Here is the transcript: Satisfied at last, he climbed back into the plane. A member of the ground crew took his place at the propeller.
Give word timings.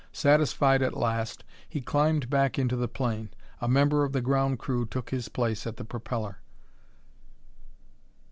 Satisfied 0.13 0.81
at 0.81 0.97
last, 0.97 1.43
he 1.69 1.79
climbed 1.79 2.27
back 2.27 2.57
into 2.57 2.75
the 2.75 2.87
plane. 2.87 3.29
A 3.59 3.67
member 3.67 4.03
of 4.03 4.13
the 4.13 4.21
ground 4.21 4.57
crew 4.57 4.83
took 4.83 5.11
his 5.11 5.29
place 5.29 5.67
at 5.67 5.77
the 5.77 5.85
propeller. 5.85 6.39